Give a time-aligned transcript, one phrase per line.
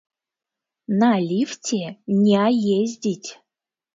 [1.01, 1.83] На ліфце
[2.23, 2.45] не
[2.79, 3.29] ездзіць!